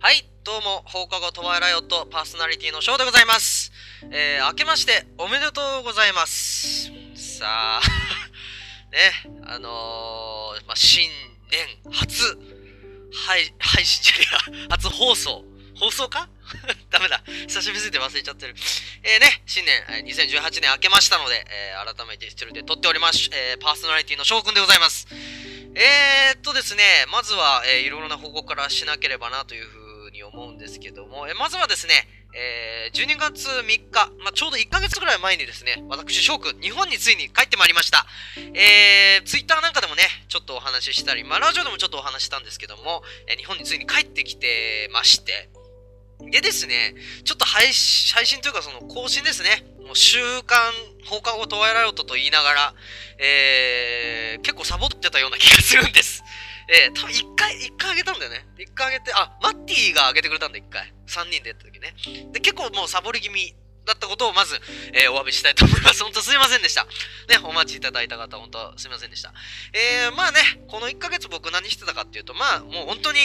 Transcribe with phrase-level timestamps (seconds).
[0.00, 3.72] はい、どうも、放課後トワイライオットパーソナリティのショーでございます。
[4.12, 6.92] えー、明けましておめでとうございます。
[7.16, 7.82] さあ、
[8.94, 11.10] ね、あのー、まあ、新
[11.50, 12.22] 年初、
[13.26, 15.44] はい、配信じゃねえ、初放送。
[15.74, 16.28] 放送か？
[16.90, 17.20] ダメだ。
[17.48, 18.54] 久しぶりすぎて忘れちゃってる。
[19.02, 25.08] えー、ね、新年、えー2018年明けましたので、えー改めて一人で撮っております、えーパーソナリティの翔くんでございます。
[25.74, 29.77] えー、っとですね、まずは、えーいろいろな報告からしなければなというふう
[30.18, 31.94] に思うんですけども、えまずはですね、
[32.34, 38.06] えー12月3日、まあ、ちょうど1ヶ月ぐらい前にですね、私、翔くん、日本についに帰ってまいりました。
[38.54, 45.48] えー、ツイッターなんかでもね、ちょっとお話ししたり、まあ、ラジオでもちょっとお話したんですけども、えー日本についに帰ってきてまして、
[46.30, 46.94] でですね、
[47.24, 49.64] ちょっと配信というかその更新ですね。
[49.86, 50.58] もう週刊
[51.06, 52.74] 放課後トワイライオットと言いながら、
[53.18, 56.24] えー、結構サボってたような気がするんです。
[56.68, 58.46] えー、多分一回、一回あげたんだよね。
[58.58, 60.92] 一回あげて、あ、マッティがあげてくれたんだ、一回。
[61.06, 61.94] 三人でやった時ね。
[62.32, 64.60] で、結構もうサボり気味だったことをまず、
[64.92, 66.04] えー、お詫びしたいと思います。
[66.04, 66.84] 本当すいませんでした。
[66.84, 69.32] ね、お待ちいただいた方、本当すいませんでした。
[69.72, 73.18] えー、まあね、この1ヶ月僕何してたかっていうと、まあ、もう本当に、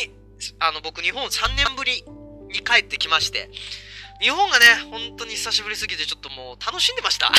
[0.59, 2.03] あの、僕日本3年ぶり
[2.47, 3.50] に帰ってきまして、
[4.22, 7.30] 日本がね、本当に久しぶりすぎてちょっともう楽しんでました。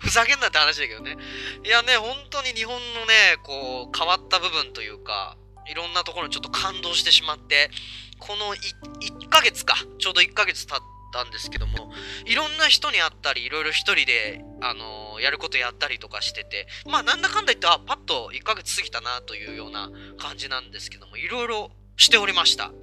[0.00, 1.16] ふざけんなって話だけどね。
[1.64, 7.70] いやね、本当に日本のね、こう、変わった部分というか、いろんなところにちょっと感動してしまって、
[8.18, 10.78] この 1, ヶ月か、ちょうど1ヶ月経っ
[11.12, 11.92] たんですけども、
[12.26, 22.66] いろんな人に会ったり、いろいろ一人で、あのーやることやったりとかしてて、まあなんだかんだ言って、あ、パッと1ヶ月過ぎたなというような感じなんですけども、いろいろしておりました。
[22.66, 22.74] うん。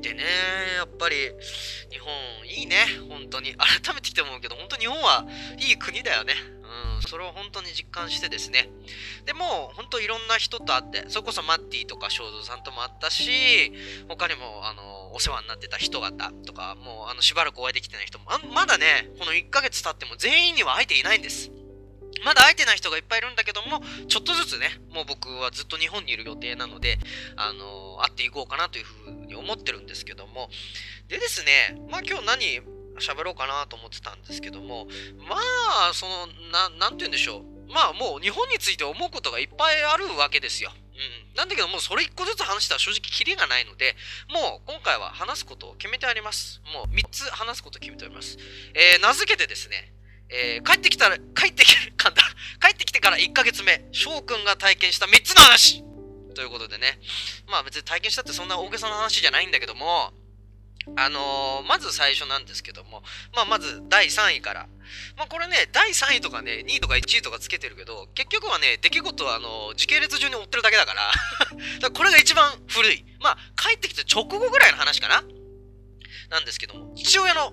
[0.00, 0.22] でね、
[0.76, 1.16] やっぱり、
[1.90, 2.12] 日本
[2.46, 3.54] いいね、本当に。
[3.54, 5.26] 改めて来て思うけど、本当日本は
[5.58, 6.34] いい国だよね。
[6.96, 8.68] うん、それを本当に実感してですね。
[9.24, 13.72] でも、本当いろんな人と会って、それこそマッティとか正蔵さんとも会ったし、
[14.08, 21.50] 他にも、あの、お世話になってた人方とか、もう、あの、しばらくお会いできてない人も、まだね、この1ヶ月経っても全員には会えていないんです。
[22.24, 26.98] まだ会えてない人がいっぱいいるんだけども、ちょっとずつね、もう僕はずっと日本にいる予定なので、
[27.36, 30.48] あの会っていこうかなというふうに思ってるんですけども、
[31.08, 32.60] でですね、まあ今日何
[33.00, 34.86] 喋ろうかなと思ってたんですけども、
[35.28, 35.36] ま
[35.88, 37.72] あ、その、ななんて言うんでしょう。
[37.72, 40.72] まあもう日本について思うことがいっぱいあるわけですよ。
[40.72, 41.36] うん。
[41.36, 43.94] なんだけどもうそれ一個ずつ話したら正直キリがないので、
[44.32, 46.60] もう今回は話すことを決めてあります。
[46.72, 48.38] もう3つ話すことを決めております。
[48.74, 49.92] えー、名付けてですね、
[50.30, 52.22] えー帰ってきたら、帰ってき、かんだ。
[52.60, 55.82] 帰ってきてから1ヶ月目、翔くんが体験した3つの話
[56.34, 56.98] ということでね。
[57.46, 60.12] まあ別に体験したってそんな大げさな話じゃないんだけども、
[60.96, 63.02] あのーまず最初なんですけども、
[63.34, 64.68] まあまず第3位から。
[65.16, 71.16] まあこれね、第3位とかね、2位とか1位とかつけてるけど、結局はね、出来事はあのー時系列順に追ってるだけだから、 か
[71.82, 73.04] らこれが一番古い。
[73.20, 75.22] まあ帰ってきて直後ぐらいの話かな
[76.30, 77.52] なんですけども、父親の、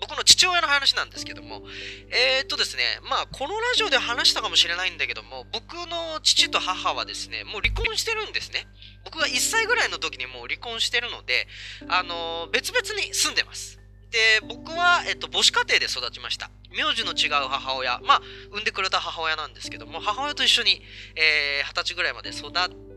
[0.00, 1.62] 僕の父親の話なんですけども、
[2.10, 8.66] えー、っとですね、まあ、このラジオで話したかもしれないんだけども、僕の父と母はですね、もう離婚してるんですね。
[9.04, 11.46] 僕が1歳ぐらいの時にもう離婚してるので、
[11.88, 13.78] あのー別々に住んでます。
[14.10, 16.50] で、僕は、えっと、母子家庭で育ちました。
[16.70, 20.82] 名字の違う母親、まあ、産んでくれた母親なんですけども、母親と一緒に、
[21.14, 22.52] えー、20歳ぐらいまで育っ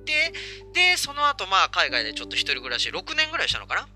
[0.05, 0.33] て、
[0.73, 3.87] で、その後、まあ、海外でちょっと一人暮らし、6年ぐらいしたのかな、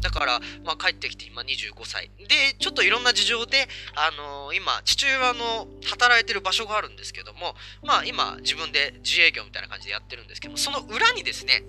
[0.00, 2.10] だから、まあ、帰ってきて今25歳。
[2.18, 11.62] で、ちょっといろんな事情で、あのー今、父親の働いてる場所があるんですけども、まあ、今、自分で自営業みたいな感じでやってるんですけども、その裏にですね、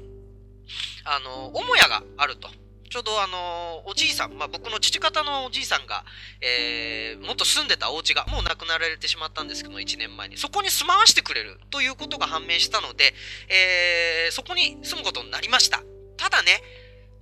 [1.06, 2.50] あのー母屋があると。
[2.90, 6.06] ちょうどあのーおじいさん、まあ、僕の父方のおじいさんが、
[6.42, 10.38] えー、元住んでたお家がもう亡くなられてしまったんですけども、1年前に。
[10.38, 13.14] そこに住まわしてくれるということが判明したので、
[13.50, 15.82] えー、そこに住むことになりました。
[16.18, 16.62] ただね、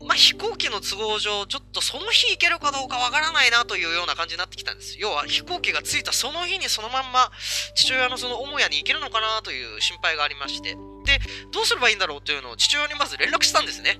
[0.03, 4.97] まあ、飛行機の都合上、ちょっとその日行けるかどうかわからないなというような感じになってきたんです。
[4.99, 7.31] 要は飛行機が着いたその日にそのまんま
[7.75, 10.75] 父親のその母屋に行けるのかなという心配がありまして。
[11.05, 11.19] で、
[11.51, 13.99] どうすればいいんだろうというのを父親にまず連絡したんですね。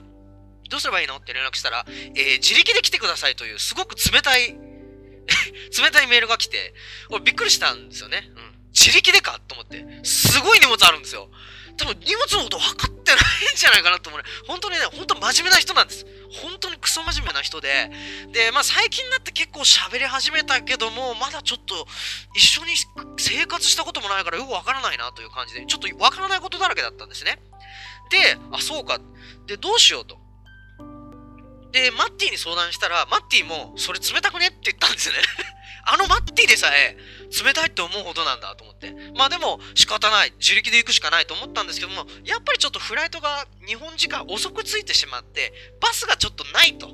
[0.70, 4.56] どうすればいいのって連絡したら、えー自力で来てくださいというすごく冷たい、
[5.78, 6.74] 冷たいメールが来て、
[7.10, 8.32] 俺びっくりしたんですよね。
[8.36, 8.52] うん。
[8.72, 9.86] 自力でかと思って。
[10.04, 11.30] すごい荷物あるんですよ。
[11.78, 14.28] 多分荷物のこと分かってないんじゃないかなと思うね。
[14.48, 16.06] 本当にね、本当真面目な人なんです。
[16.42, 17.92] 本当にクソ真面目な人で。
[18.32, 21.88] で、まあ最近になって結構喋り始めたけども、まだちょっと
[22.36, 22.74] 一緒に
[23.18, 27.40] 生活したこともないからよく分からないなという感じで、ちょっと分からないことだらけだったんですね。
[28.10, 29.00] で、あ、そうか。
[29.48, 30.18] で、どうしようと。
[31.72, 35.22] で、マッティに相談したら、マッティも、それ冷たくねって言ったんですよね。
[35.86, 36.98] あのマッティでさえ
[37.44, 38.94] 冷たいって思うほどなんだと思って。
[39.16, 40.34] まあでも仕方ない。
[40.40, 46.90] 自力で行くしかないと思ったんですけども、やっぱりちょっとフライトが日本時間遅く着いてしまって、バスがちょっとないと。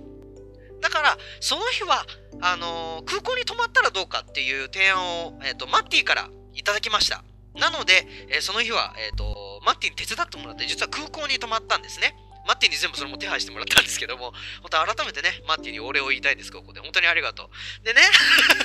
[0.81, 2.05] だから、その日は、
[2.41, 7.23] あのー、空港に泊まったらどうかっていう提案を、えっ、ー、と、マッティからいただきました。
[7.55, 12.15] なので、えー、その日は、えっ、と、マッティに手伝ってもらって、実は空港に泊まったんですね。
[12.47, 16.79] マッティに全部それも手配してもらったんですけども、本当改めてね、マッティにお礼を言いたいんです、ここで。
[16.79, 17.49] 本当にありがと
[17.81, 17.85] う。
[17.85, 18.01] でね、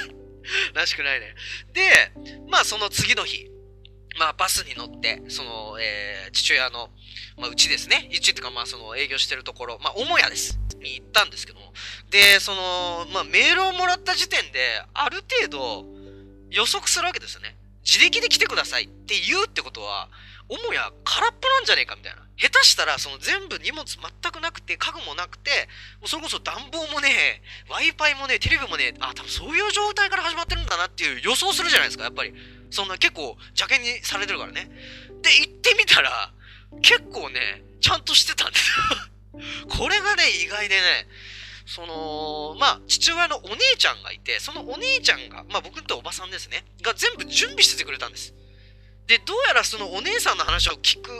[0.74, 1.34] らしくないね。
[1.72, 2.12] で、
[2.48, 3.50] まあその次の日、
[4.18, 6.90] まあバスに乗って、その、えー、父親の、
[7.36, 8.08] まあうちですね。
[8.12, 10.58] うちっていうかまあその営業してるところ、まあ母屋です。
[10.80, 11.72] に行ったんですけども。
[12.10, 15.84] で、その、まあメールをもらった時点で、ある程度
[16.50, 17.56] 予測するわけですよね。
[17.84, 20.08] 自力で来てくださいって言うってことは、
[20.48, 22.22] 母屋空っぽなんじゃねえかみたいな。
[22.42, 25.50] 下手したらその全部荷物全くなくて家具もなくて
[26.00, 27.40] もうそれこそ暖房もね
[27.70, 32.34] w i f i もねテレビもねあ多分そういう状態から始まってるんだなっていう予想するじゃないですかやっぱり。
[32.72, 34.66] そんな結構邪険にされてるからね。
[35.20, 36.32] で行ってみたら
[36.80, 38.72] 結構ねちゃんとしてたんです
[39.68, 41.06] これがね意外でね
[41.66, 48.34] その、まあ、父親のお姉ちゃんがいて、そのお姉ちゃんが、まあ僕とおばさんですね、が全部準備しててくれたんです。
[49.06, 51.10] で、どうやらそのお姉さんの話を聞く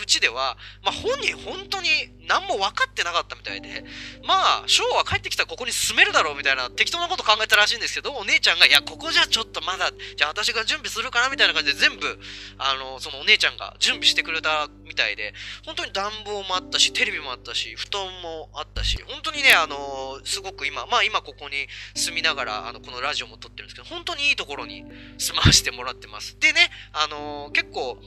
[0.00, 1.88] うちでは、まあ、本人本当に
[2.26, 3.84] 何も分かってなかったみたいで、
[4.24, 12.18] まあ、翔は帰ってきたらここに住めるだろうみたいな適当なこと考えたらしいんですけど、お姉ちゃんが、いや、ここじゃちょっとまだ、じゃあ私が準備するかなみたいな感じで全部、
[12.58, 24.84] あの、そのお姉ちゃんが準備してくれたみたいで、本当に暖房もあったし、テレビもあったし、布団もあったし、本当にね、あの、すごく今、まあ今ここに住みながら、あの、このラジオも撮ってるんですけど、本当にいいところに
[25.18, 26.38] 住まわせてもらってます。
[26.38, 27.98] でね、あの、結構、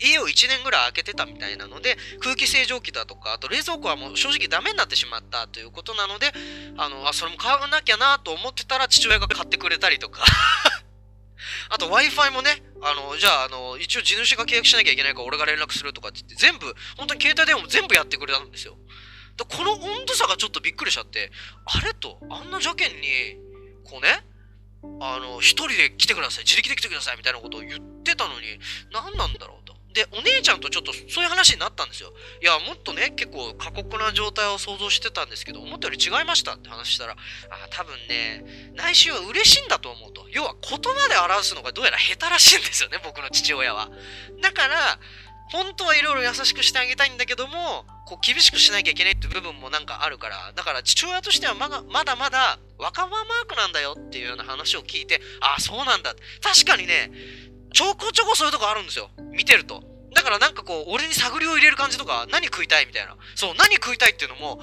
[0.00, 6.32] 家を1年ぐらい空けてたみたいなので、空気清浄機だとか、あと冷蔵庫はもう正直ダメになってしまったということなので、
[6.76, 10.24] あの、あ、それも買わなきゃなと思ってたら父親が買ってくれたりとか
[11.70, 18.76] あと Wi-Fi もね、あの、じゃあ、あの、一応地主が契約しなきゃいけないから俺が連絡するとかって言って、全部、本当に携帯電話も全部やってくれたんですよ。
[19.36, 21.30] でこの温度差がちょっとびっくりしちゃって、
[21.64, 23.36] あれと、あんな邪険に、
[23.84, 24.24] こうね、
[25.00, 28.46] あの、一人で来てください、自力で来てくださいみたいなことを言ってたのに、
[28.92, 29.63] 何なんだろう
[29.94, 32.12] で、お姉ちゃんとちょっとそういう話になったんですよ。
[32.42, 37.16] いや、もっとね、結構過酷な状態を想像してたんですけど、思ったより違いましたって話したら、あ、
[37.70, 40.26] 多分ね、内心は嬉しいんだと思うと。
[40.30, 43.88] 要は言葉で表すのがどうやら下手らしいんですよね、僕の父親は。
[44.42, 44.98] だから、
[45.52, 56.14] 本当はいろいろ優しくしてあげたいんだけども、こう厳しくしなきゃいけないって部分もなんかあるから、だから父親としてはまだまだまだ若葉マークなんだよっていうような話を聞いて、ああ、そうなんだ。
[56.42, 57.10] 確かにね、
[57.74, 59.10] ちょこちょこそういうとこあるんですよ。
[59.32, 59.82] 見てると。
[60.14, 63.16] だからなんかこう、俺に探りを入れる感じとか、何食いたいみたいな。
[63.34, 64.62] そう、何食いたいっていうのも、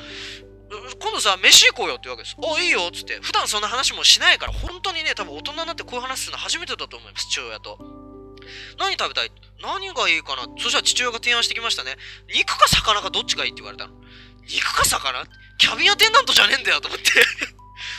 [1.01, 2.37] 今度さ、飯行こうよって言うわけです。
[2.39, 3.19] お、いいよっつって。
[3.19, 7.77] 普段そんな話もしないから、本当にね、多分大人になってこういう話するの初めてだと思います、父親と。
[8.79, 9.31] 何食べたい？
[9.61, 10.47] 何がいいかな？
[10.57, 11.95] そしたら父親が提案してきましたね。
[12.33, 13.93] 肉か魚かどっちがいいって言われたの。
[14.49, 15.25] 肉か魚？
[15.59, 17.11] キャビンアテンダントじゃねえんだよと思って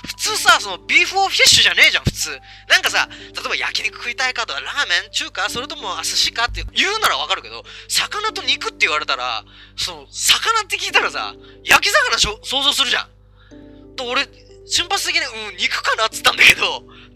[0.06, 2.30] 普通さ、そのビーフオフィッシュじゃねえじゃん、普通。
[2.68, 9.44] なんかさ、例えば焼肉食いたいかとか、ラーメン中華それとも寿司かって言うならわかるけど、魚と肉って言われたら、
[9.76, 11.34] その、魚って聞いたらさ、
[11.64, 13.08] 焼き魚想像するじゃん。
[13.96, 14.26] と、俺、
[14.72, 15.20] 瞬発的に、
[15.50, 16.64] うん、肉かなっつったんだけど、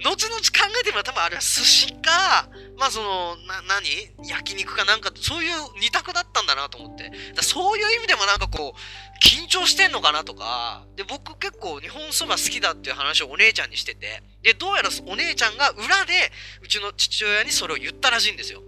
[0.05, 4.29] 後々考えてみれば多分あれは寿司か、まあその、な、何？
[4.29, 7.11] 焼肉かなんか、そういう二択だったんだなと思って。
[7.35, 16.31] だそういう意味でもなんかこう、緊張してんのかなとか、で、僕結構日本そば好きだっていう話をお姉ちゃんにしてて、で、どうやらお姉ちゃんが裏で、
[16.63, 18.63] うちの父親にそれを言ったらしいんですよ。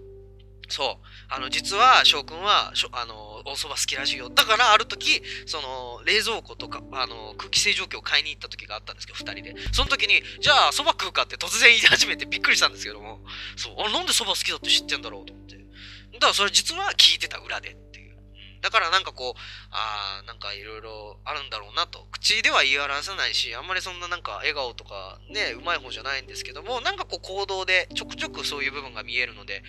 [0.71, 1.05] そう。
[1.31, 4.31] あの、実は、翔くんは、あの、お蕎麦好きらしいよ。
[4.31, 9.55] だから、ある時、その、冷蔵庫とか、あの、空気清浄機を買いに行った時があったんですけど、二人で。
[9.73, 13.21] その時に、じゃあ、蕎麦食うかって突然言い始めてびっくりしたんですけども、
[13.57, 15.57] そう、あ、なんで蕎麦好きだって知ってんだろうと思って。
[15.57, 18.17] だから、それ実は聞いてた裏でっていう。
[18.61, 22.07] だからなんかこう、ああ、なんかいろいろあるんだろうなと。
[22.11, 29.63] 口では言い表さないし、あんまりそんななんか笑顔とかね、うまい方じゃないんですけども、なんかこう行動でちょくちょくそういう部分が見えるので、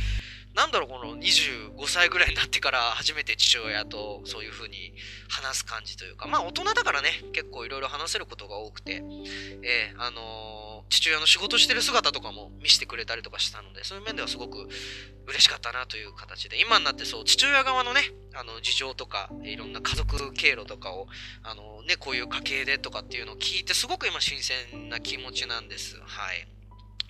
[0.56, 4.94] なんだろう、この25歳ぐらいになってから初めて父親とそういう風に
[5.30, 9.04] 話す感じというか、まあ大人だからね、結構いろいろ話せることが多くて、
[9.64, 14.68] えー、あのー、父親の仕事してる姿とかも見せてくれたりとかしたので、そういう面ではすごく
[15.28, 18.02] 嬉しかったなという形で、今になってそう、父親側のね、
[18.34, 21.08] あの事情とか、いろんな家族経路とかを、
[21.44, 25.96] あのね、こういう家系でとかっていうのを聞いて、すごく今新鮮な気持ちなんです。
[26.04, 26.48] はい。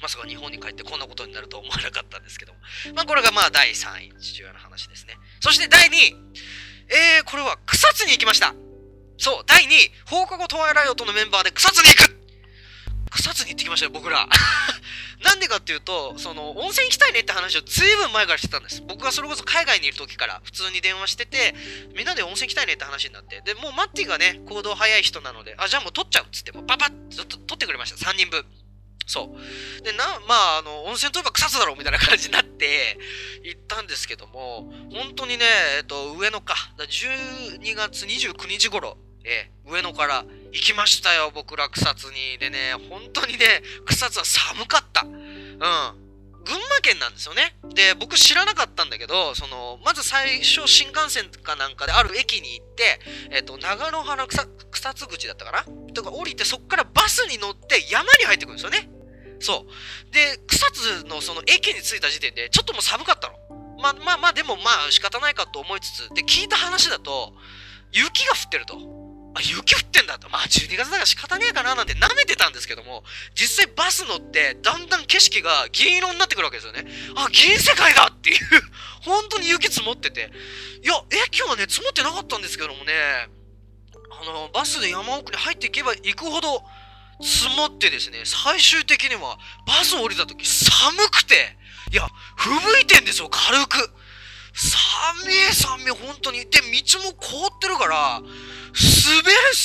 [0.01, 2.59] まさか日本に帰ってこんなことになるとは思わなかったんですけども。
[2.95, 5.17] まあこれがまあ第3位、父親の話ですね。
[5.39, 6.15] そして第2位、
[6.89, 8.53] えー、これは草津に行きました。
[9.17, 12.19] そう、第2位、放課後トワイライオットのメンバーで草津に行く
[13.11, 14.27] 草津に行ってきましたよ、僕ら。
[15.21, 18.81] なんでかっていうと、その、温泉行きたいねって話をずいぶん前からしてたんです。
[18.87, 21.53] 僕がそれこそ海外にいる時から普通に電話してて、
[21.93, 28.45] みんなで温泉行きたいねって話になって、で、もうマッティがね、行動早い人なので、あ、じゃあもう取っちゃうっつって、もうパパッと取ってくれました、3人分。
[29.09, 29.83] そう。
[29.83, 32.99] で、な、まあ、あの、温泉といえば草津だろうみたいな感じになって、
[33.43, 35.45] 行ったんですけども、本当にね、
[35.77, 42.37] えっと、上野か、12月29日頃、え上野から行きましたよ、僕ら草津に。
[42.37, 45.01] でね、本当にね、草津は寒かった。
[45.01, 46.09] うん。
[46.45, 47.57] 群馬県なんですよね。
[47.73, 52.99] で、僕知らなかったんだけど、その、まず最初新幹線かなんかである駅に行って、
[53.31, 55.63] えっ、と、長野原草草津口だったかな？
[55.93, 58.89] とか降りてそっからバスに乗って山に入ってくるんですよね。
[59.39, 60.13] そう。
[60.13, 63.35] で、草津のその駅に着いた時点でちょっともう寒かったの。
[63.81, 67.33] まあまあまあ、でもまあ仕方ないかと思いつつ、で、聞いた話だと、
[67.91, 68.99] 雪が降ってると。
[69.35, 70.29] あ、雪降ってんだと。
[70.29, 73.03] まあ12月だから仕方ねえかななんて舐めてたんですけども、
[73.35, 76.85] 実際バス乗ってだんだん景色が銀色になってくるわけですよね。
[77.15, 78.37] あ、銀世界だっていう
[79.01, 80.31] 本当に雪積もってて。
[80.83, 83.29] いや、え、今日はね、積もってなかったんですけどもね、
[84.21, 86.63] あの、バスで山奥に入っていけば行くほど
[87.21, 91.57] 積もってですね、最終的にはバス降りた時寒くて、
[91.91, 93.91] いや、吹雪いてんですよ、軽く。
[94.53, 96.39] 寒い寒い、本当に。
[96.39, 98.29] で、道も凍ってるから、滑る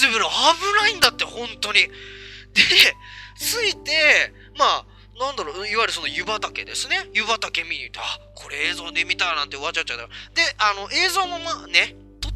[0.03, 1.81] 滑る、危ないんだって、本当に。
[1.81, 1.91] で、
[3.39, 4.85] 着いて、まあ、
[5.19, 7.09] なんだろう、いわゆるその湯畑ですね。
[7.13, 10.07] 湯畑見に行って、あ、これ映像で見たなんてわちゃわちゃだ。
[10.07, 10.11] で、
[10.59, 11.95] あの、映像もまあね、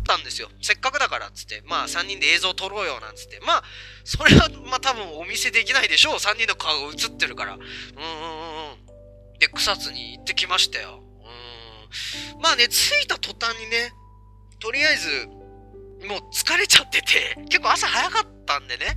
[0.08, 0.48] ったんですよ。
[0.62, 3.38] せっかくだからっつって、まあ3人で映像撮ろうよなんつって。
[3.44, 3.62] まあ、
[4.04, 6.14] それはまあ多分お見せできないでしょう。
[6.14, 7.54] 3人の顔が映ってるから。
[7.54, 8.74] うんうんう
[9.34, 9.38] ん。
[9.38, 11.02] で、草津に行ってきましたよ。
[12.34, 12.40] うん。
[12.40, 13.92] まあね、着いた途端にね、
[14.60, 15.28] とりあえず、
[16.06, 18.96] もう疲れちゃってて、結構朝早かったんでね。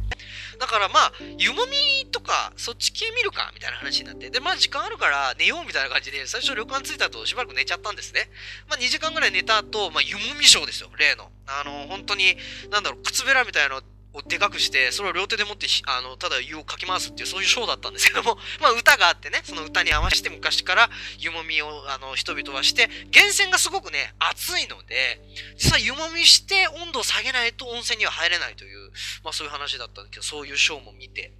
[0.59, 4.29] だからまあ、湯もみとか、そっち系見るか、みたいな話になって。
[4.29, 8.29] で、まあ時間あるから寝ようみたいな感じで、最初旅館着いた後しばらく寝ちゃったんですね。
[8.69, 11.31] まあ2時間ぐらい寝た後、まあ湯もみショーですよ、例の。
[11.47, 12.37] あの、本当に、
[12.69, 13.81] なんだろう、靴べらみたいなの
[14.13, 20.89] をでかくして、それを両手で持って、あの、ただ湯をかき回すっていう、そういうショーだったんですけども、 まあ歌があってね、その歌に合わせて昔から
[21.19, 25.21] 湯もみを、あの、人々はして、源泉がすごくね、熱いので、
[25.55, 28.91] 実際湯もみして温度を下げないと温泉には入れないという、
[29.23, 31.31] まあそういう話だったんだけど、そういうショーも見て。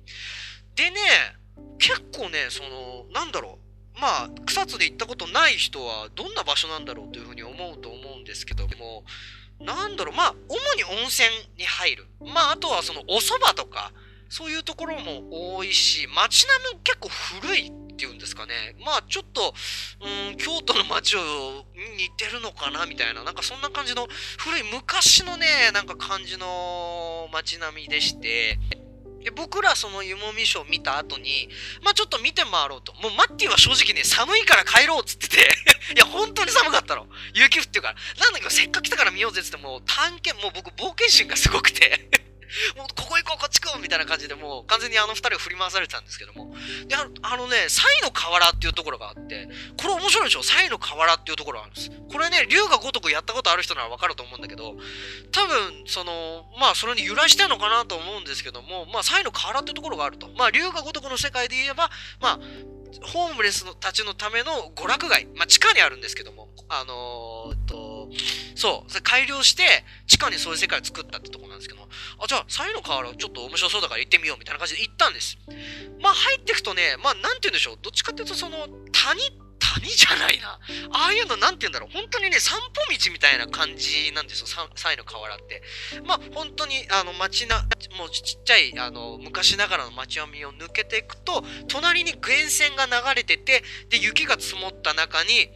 [0.76, 1.00] でね、
[1.80, 9.04] 結構ね、その、なんだろう、まあ、草津で行ったことない人はどんな場所なんだろうというふうに思うと思うんですけども、
[9.64, 12.08] なんだろう、まあ、主に温泉に入る。
[12.20, 13.92] まあ、あとはそのお蕎麦とか、
[14.30, 18.54] そういうところも多いし、街並み結構古いっていうんですかね。
[18.84, 19.54] まあ、ちょっと、
[20.02, 21.20] うん、京都の街を
[21.98, 24.08] 似てるのかなみたいな、なんかそんな感じの
[24.40, 28.58] 古い昔のね、なんか感じの街並みでして、
[29.24, 31.50] で、僕らその湯もみショー見た後に、
[31.84, 32.94] まあちょっと見て回ろうと。
[33.02, 35.38] もうマッティは正直ね、寒いから帰ろうっつってて
[35.96, 37.08] いや、本当に寒かったの。
[37.34, 37.96] 雪降ってるから。
[38.20, 42.21] なんだけど、せっかく来たから見ようぜっつってもう、探検、もう僕冒険心がすごくて
[42.76, 46.56] もうここ行こう、こっち行こうみたいな感じでもう完全にあの二人を振り回されてたんですけども。
[46.88, 50.44] で、あのあのね、サイの河原っていうところがあって、これ面白いでしょ？
[50.44, 51.92] サイの河原っていうところがあるんです。
[52.12, 54.76] これね、竜が如くやったことある人ならわかると思うんだけど、
[55.32, 60.30] 多分、その、まあ、それに由来してるのかなと思うんですけども、まあ、サイの河原っていうところがあると。
[60.38, 61.90] まあ、竜が如くの世界で言えば、
[62.20, 62.40] まあ、
[63.08, 65.26] ホームレスのたちのための娯楽街。
[65.36, 68.10] まあ、地下にあるんですけども、あのー、っと、
[68.62, 69.64] そう、それ改良して、
[70.06, 75.40] 地下にそういう世界を作ったってとこなんですけど、あ、じゃあ、サイの河原ちょっと面白そうだから行ってみようみたいな感じで行ったんです。
[76.00, 77.78] まあ、入っていくとね、まあ、なんて言うんでしょう。
[77.82, 79.20] どっちかっていうと、その、谷
[79.62, 80.60] 谷じゃないな。
[80.92, 81.90] ああいうのなんて言うんだろう。
[81.94, 84.48] 本当にね、散歩道みたいな感じなんですよ。
[84.48, 85.62] サイの河原って。
[86.06, 87.62] まあ、本当に、あの、街な、
[87.98, 95.50] もうちっちゃい、あの、昔ながらの街並みを抜けていくと、隣に源泉が流れてて、で、雪が積もった中に、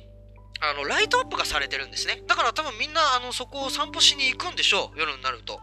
[0.61, 2.23] あの、ライトアップがされてるんですね。
[2.27, 4.99] だから多分みんな、あの、そこを散歩しに行くんでしょう。
[4.99, 5.59] 夜になると。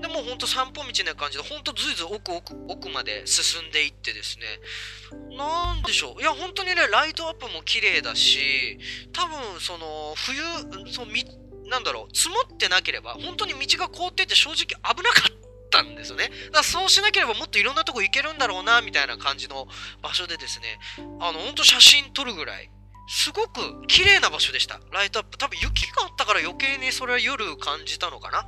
[0.00, 4.46] でもほんと散歩道な感じで、ほんとずいずい奥奥奥まで進んでいってですね。
[5.36, 6.20] なんでしょう。
[6.20, 8.78] いや、本当にね、ライトアップも綺麗だし、
[9.12, 10.40] 多分、その、冬、
[10.92, 11.24] そのみ、
[11.68, 15.32] なんだろう、積もってなければ、本当に道が凍ってて正直危なかっ
[15.70, 16.28] たんですよね。
[16.28, 19.66] だからそうしなければもっといろんなとこ行けるんだろうな、みたいな感じの
[20.00, 20.78] 場所でですね、
[21.20, 22.70] あの、ほんと写真撮るぐらい、
[23.06, 24.80] すごく綺麗な場所でした。
[24.92, 25.38] ライトアップ。
[25.38, 28.44] 多分雪があったから余計にそれは夜感じたのかな。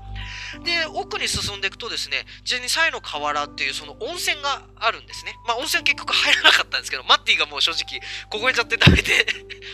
[0.64, 5.34] で、奥に進んでいくとですね、事前にサイの河原っていうその温泉があるんですね。
[5.46, 8.00] まあ温泉結局入らなかったんですけど、マッティがもう正直
[8.30, 9.26] 凍えちゃってダメで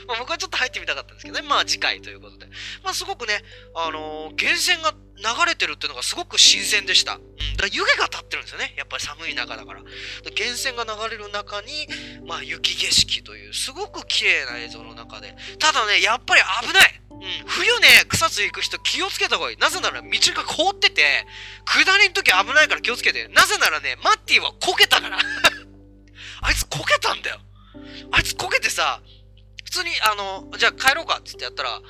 [0.07, 1.47] まあ僕はちょっと入ってみたかったんですけどね。
[1.47, 2.47] まあ次回ということで。
[2.85, 3.42] まあすごくね、
[3.75, 7.14] あのー、源泉が流れてるっていうのがすごく新鮮でした。
[7.14, 7.21] うん。
[7.21, 8.75] だから湯気が立ってるんですよね。
[8.76, 9.80] やっぱり寒い中だから。
[9.80, 11.87] 源泉が流れる中に、
[12.26, 15.37] まあ雪景色という、すごく綺麗な映像の中で。
[15.59, 19.57] ただね、やっぱり危ないうん、冬ね、草津行く人気をつけた方がいい。
[19.59, 21.27] なぜなら道が凍ってて、
[21.67, 23.29] 下りの時危ないから気をつけて。
[23.29, 25.19] なぜならね、マッティはこけたから。
[26.43, 27.41] あいつこけたんだよ。
[28.12, 29.03] あいつこけてさ、
[29.65, 31.81] 普通に、あの、じゃあ帰ろうかって言ってやったら、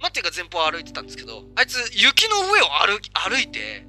[0.00, 3.86] マッティが前方を歩いてたんですけど、あいつ雪の上を歩歩いて、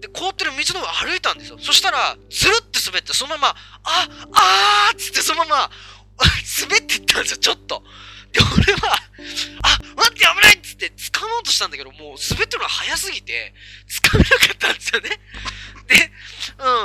[0.00, 1.58] で、凍ってる道の上歩いたんですよ。
[1.58, 5.70] そしたら、ずるって滑って、そのまま、あ、あーっつってそのまま、
[6.60, 7.82] 滑ってったんですよ、ちょっと。
[8.32, 8.94] で、俺は、
[9.62, 13.54] あ、待って危ないっつって掴もうとしたんだけど、もう滑ってるのが早すぎて、
[13.88, 15.08] 掴めなかったんですよね。
[15.88, 16.12] で、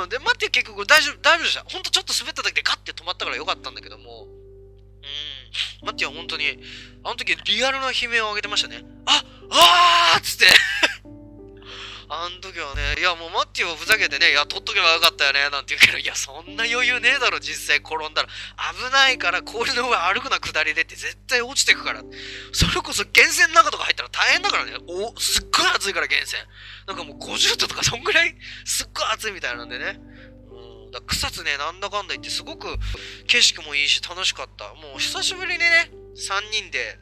[0.02, 0.08] うん。
[0.08, 1.64] で、待って結局大丈夫、大丈夫でした。
[1.64, 5.86] ほんとちょっと滑っただけでガッて止まったからよかったんだけども、うん。
[5.86, 6.58] 待ってよ本当に、
[7.04, 8.82] あの時リアルな悲鳴を上げてましたね。
[9.06, 10.46] ああーっつって
[12.12, 18.28] あの時はね、いやもうマッティはふざけてね、いや、取っとけばよかったよね、なんて言うけど、いや、そんな余裕ねえだろ、実際転んだら。
[18.28, 22.04] 危ないから氷の上歩くな下りでって絶対落ちてくから。
[22.52, 24.76] それこそ源泉の中とか入ったら大変だからね。
[24.84, 26.44] お、すっごい暑いから源泉。
[26.84, 29.98] なんかもう50度とかそんぐらい、すっごい暑いみたいなんでね。
[30.52, 30.90] うん。
[30.92, 32.76] だ草津ね、なんだかんだ言ってすごく
[33.26, 34.68] 景色もいいし楽しかった。
[34.74, 36.98] もう久しぶりにね、3人で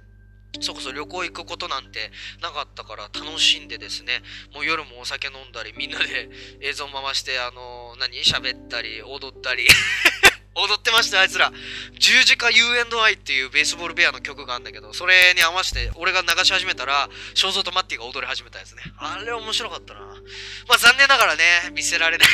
[0.58, 2.10] そこそ旅行行くことなんて
[2.42, 4.22] なかったから楽しんでですね、
[4.54, 6.28] もう夜もお酒飲んだり、みんなで
[6.60, 8.18] 映像回して、あのー、何？
[8.24, 9.66] 喋ったり、踊ったり。
[10.54, 11.52] 踊ってました、あいつら。
[11.98, 18.82] 十字架 U&I っていうベースボールベアの曲があるんだけど、それに合わせて俺が流し始めたら、肖像とマッティが踊り始めたやつね。
[18.98, 20.00] あれ面白かったな。
[20.00, 21.42] まあ残念ながらね、
[21.72, 22.28] 見せられない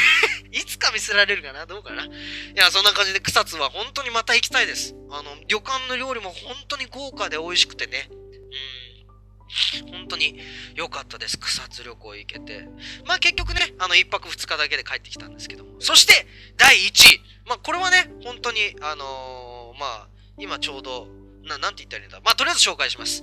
[0.53, 1.67] いつか見せられるかな？
[1.67, 2.05] どうかな？
[2.05, 2.09] い
[2.55, 4.95] や、そんな感じで草津は本当にまた行きたいです。
[5.11, 8.09] あの、旅館の料理も本当に豪華で美味しくてね。
[9.91, 10.39] 本当に
[10.75, 11.39] 良かったです。
[11.39, 12.69] 草津旅行行けて。
[13.07, 15.81] まあ結局ね、あの、1泊2日だけで帰ってきたんですけども。
[15.81, 16.27] そして、
[16.57, 17.21] 第1位。
[17.47, 21.09] まあこれはね、本当に、あのー、まあ、今ちょうど、
[21.45, 22.21] な、なんて言ったらいいんだ。
[22.25, 23.23] まあとりあえず紹介します。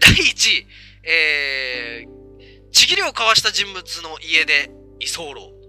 [0.00, 0.66] 第1位、
[1.04, 5.60] えー、ちぎりを交わした人物の家で居候。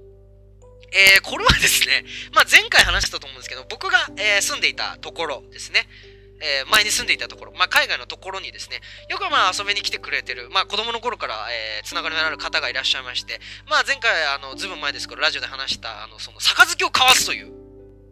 [0.94, 5.88] えー、これはですね、まあ、前回話したと思うんですけど、僕が、えー、住んでいたところですね。
[6.42, 17.52] えー、前に住んでいたところ、まあ、海外のところにですね、よくまあ遊びに来てくれてる、まあ、子供の頃から、えー、つながりのある方がいらっしゃいまして、まあ、前回、あの、ずいぶん前ですけど、ラジオで話した、あの、その、杯を交わすという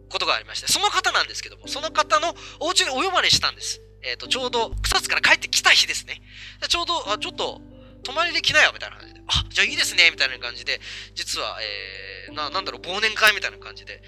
[0.08, 3.80] ことがありまして、その方なんですけども、その方のお家にお呼ばれしたんです。
[4.02, 6.22] えっ、ー、と、ちょうど草津から帰ってきた日ですね。
[6.68, 7.60] ちょうど、あ、ちょっと、
[8.02, 9.20] 泊まりで来なよ、みたいな感じで。
[9.26, 10.80] あ、じゃあいいですね、みたいな感じで、
[11.14, 14.02] 実は、えー、な、なんだろう、忘年会みたいな感じで、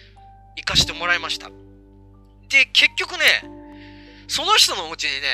[0.56, 1.50] 行かしてもらいました。
[2.48, 3.62] で、結局ね、
[4.32, 5.28] その人のお家にね、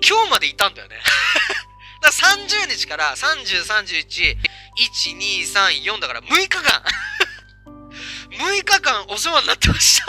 [0.00, 0.96] 今日までいたんだよね。
[2.00, 4.38] だから30日から30、31、
[4.78, 6.82] 1、2、3、4だから6日間
[8.32, 10.06] 6日間お世話になってました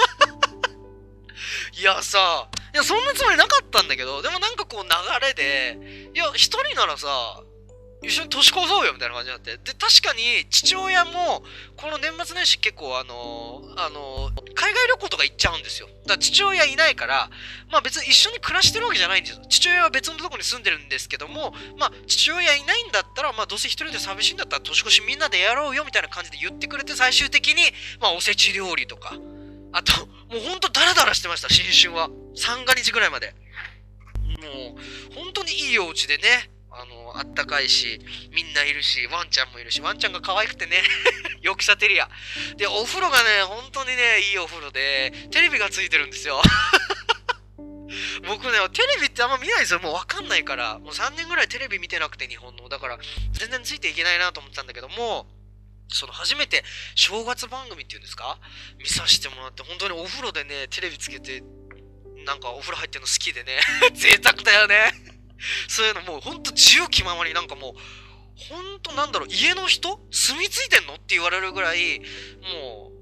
[1.78, 5.78] いやさ、いや、そんなつもりなかったんだけど、でもなんかこう流れで、
[6.16, 7.44] いや、1人ならさ、
[8.04, 9.58] 一緒に年越そうよみたいな感じになって。
[9.58, 11.42] で、確かに父親も、
[11.78, 15.88] この年末年始結構あの、あの、海外旅行とか行っちゃうんですよ。
[15.88, 17.30] だから父親いないから、
[17.72, 19.46] まあ別に一緒に暮らしてるわけじゃないんですよ。
[19.48, 27.64] 父親は別のとこに住んでるんですけども、まあ父親いないんだったら、まあどうせ一人で寂しいんだったら年越しみんなでやろうよみたいな感じで言ってくれて最終的に、
[28.02, 29.16] まあおせち料理とか、
[29.72, 32.10] あと、もうほんとダラダラしてました、新春は。
[32.36, 33.34] 三が日ぐらいまで。
[34.42, 38.00] もう、本当にいいお家でね、あの、あったかいし、
[38.32, 40.82] みんないるし、ワンちゃんもいるし、ワンちゃんが可愛くてね、
[41.42, 42.10] よくさテリア。
[42.58, 46.42] で、お風呂がね、本当にね、いいお風呂で、テレビがついてるんですよ。
[48.26, 49.80] 僕ね、テレビってあんま見ないですよ。
[49.80, 50.80] もうわかんないから。
[50.80, 52.68] もう3年ぐらいテレビ見てなくて、日本の。
[52.70, 52.98] だから、
[53.34, 55.28] 全然ついていけないなと思ってたんだけども、
[55.90, 56.64] その初めて
[56.96, 58.40] 正月番組っていうんですか？
[58.80, 61.44] 見させてもらって、本当にお風呂でね、テレビつけて、
[62.26, 63.60] なんかお風呂入ってるの好きでね、
[63.94, 65.13] 贅沢だよね
[65.68, 67.74] そういうのもうほんと自由気ままになんかもう、
[68.36, 70.00] ほんとなんだろう、家の人？
[70.12, 72.00] 住み着いてんのって言われるぐらい、
[72.64, 72.94] もう、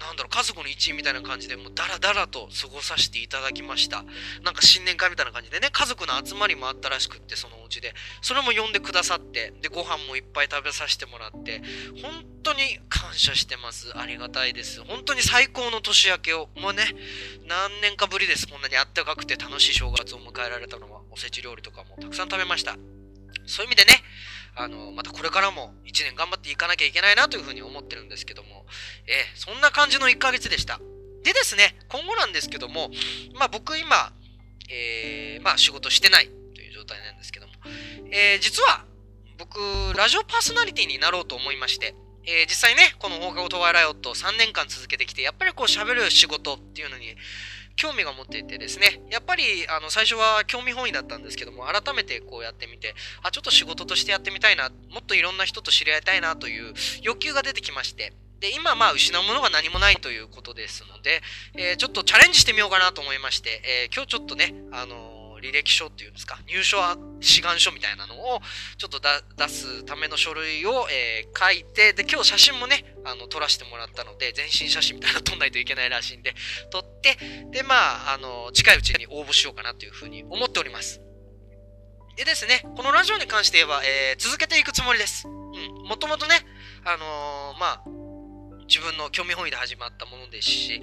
[0.00, 4.02] なんだろう、家族の一員みたいな感じで、もうダラダラと過ごさせていただきました。
[4.42, 7.94] なんか新年会みたいな感じでね、家族の集まりもあったらしくって、そのお家で。
[8.22, 11.62] それも呼んでくださって、で、ご飯もいっぱい食べさせてもらって、
[12.02, 13.92] 本当に感謝してます。
[13.96, 14.82] ありがたいです。
[14.84, 16.84] 本当に最高の年明けを、もうね、
[17.46, 18.48] 何年かぶりです。
[18.48, 22.76] こんなにあったかくて楽しい正月を迎えられたのは、おせち料理とかもたくさん食べました。
[23.46, 24.02] そういう意味でね、
[24.54, 28.66] あの、またこれからも1年頑張っていかなきゃいけないなというふうに思ってるんですけども、
[29.06, 30.80] え、そんな感じの1ヶ月でした。
[31.24, 32.90] でですね、今後なんですけども、
[33.34, 34.12] まあ僕今、
[34.70, 37.52] えー、まあ仕事してないという状態なんですけども、
[38.10, 38.84] えー、実は
[39.38, 39.58] 僕、
[39.96, 41.94] ラジオパーソナリティになろうと思いまして、
[42.26, 47.16] えー、実際ね、この放課後トワイライオット3年間続けてきて、やっぱりこう喋る仕事っていうのに
[47.76, 61.20] 興味が持っていてですね、やっぱりあの最初は興味本位だったんですけども、改めてこうやってみて、あ、ちょっと仕事としてやってみたいな、もっといろんな人と知り合いたいなという欲求が出てきまして、で、今まあ失うものが何もないということですので、
[61.54, 65.09] えー、ちょっとチャレンジしてみようかなと思いまして、えー、今日ちょっとね、あの
[65.40, 66.78] 履歴書っていうんですか、入所
[67.20, 68.40] 志願書みたいなのを
[68.78, 76.34] ちょっと出すための書類を、えー、書いて、で、今日写真もね、あの、撮らせてもらったので、全身写真みたいなの撮んないといけないらしいんで、
[76.70, 77.16] 撮って、
[77.50, 81.00] で、まあ、あの、近いうちに応募しようかなというふうに思っております。
[82.16, 85.26] でですね、このラジオに関して言えば、えー、続けていくつもりです。
[85.26, 85.88] うん。
[85.88, 86.34] もともとね、
[86.84, 87.82] あのー、まあ、
[88.70, 90.80] 自分の興味本位で始まったものですし、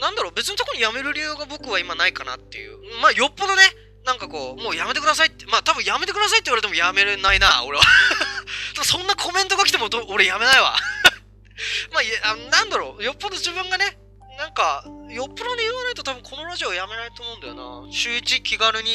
[0.00, 2.76] なんだろう、別のとこに辞める理由が僕は今ないかなっていう。
[3.00, 3.62] まあ、よっぽどね、
[4.04, 7.84] なんかこう、もうやめてくださいって、まあ多分やめてくださいって言われてもやめれないな、俺は
[8.82, 10.76] そんなコメントが来ても俺やめないわ
[11.94, 14.01] まあ、あなんだろう、よっぽど自分がね、
[14.42, 17.92] なんか、よっぽどに言わないと多分このラジオやめないと思うんだよな。
[17.92, 18.88] 週一気軽に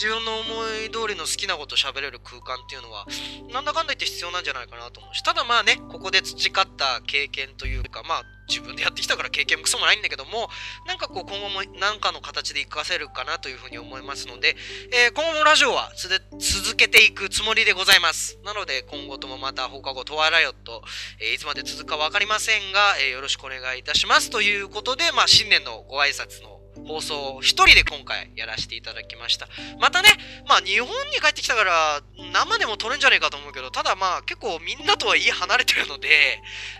[0.00, 0.46] 自分の思
[0.80, 3.04] い通りの好きなこと喋れる空間っていうのは、
[3.52, 10.50] なんだかんだ言って必要なんじゃないかなと思うし、ただまあね、ここで培った経験というか、まあ自分でやってきたから経験もクソもないんだけども、
[10.86, 14.56] なんかこう今後も何かの形で活かせるかなというふうに思いますので、
[14.92, 18.38] えー、今後もラジオは続けていくつもりでございます。
[18.44, 20.82] なので今後ともまた放課後トワイライオット、
[21.20, 29.48] えー、いつまで続くかわかりませんが、えー、よろしくお願いいたしますということで、まあ新年のご挨拶の放送を一人で今回やらせていただきました。
[29.80, 30.08] またね、
[30.48, 36.08] まあ日本に帰ってきたから生でも撮るんじゃねえかと思うけど、ただまあ結構みんなとは言い離れてるので、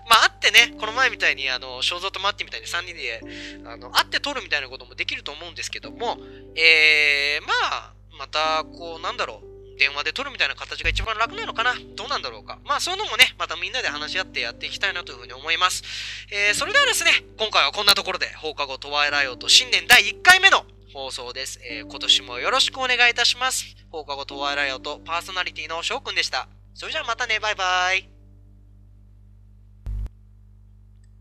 [0.08, 3.22] まあ会ってね、この前みたいにあの、肖像とマッティみたいに3人で、
[3.64, 6.18] あの、会って撮るみたいなこともできると思うんですけども、
[6.56, 9.49] えー、まあ、またこうなんだろう、
[9.80, 11.74] 電話で撮るみたいな形が一番楽なのかな？
[11.96, 12.58] どうなんだろうか？
[12.66, 15.82] まあそういうのもね、またみんなで話し合ってやっていきたいなというふうに思います。
[16.30, 23.74] えー、それではですね、今回はこんなところで放課後トワイライオと新年第1回目の放送です、えー、今年もよろしくお願いいたします。
[23.90, 26.46] 放課後トワイライオとパーソナリティの翔くんでした。
[26.74, 28.19] それじゃあまたね、バイバイ。